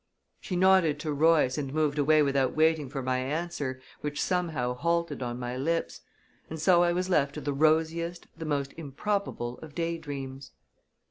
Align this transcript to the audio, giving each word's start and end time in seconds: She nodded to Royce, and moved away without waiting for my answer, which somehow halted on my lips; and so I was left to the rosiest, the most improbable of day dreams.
She 0.39 0.55
nodded 0.55 0.99
to 1.01 1.13
Royce, 1.13 1.59
and 1.59 1.71
moved 1.75 1.99
away 1.99 2.23
without 2.23 2.55
waiting 2.55 2.89
for 2.89 3.03
my 3.03 3.19
answer, 3.19 3.79
which 3.99 4.19
somehow 4.19 4.73
halted 4.73 5.21
on 5.21 5.37
my 5.37 5.55
lips; 5.55 6.01
and 6.49 6.59
so 6.59 6.81
I 6.81 6.91
was 6.91 7.07
left 7.07 7.35
to 7.35 7.41
the 7.41 7.53
rosiest, 7.53 8.25
the 8.35 8.45
most 8.45 8.73
improbable 8.77 9.59
of 9.59 9.75
day 9.75 9.99
dreams. 9.99 10.53